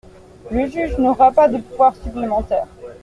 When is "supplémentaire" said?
1.95-2.65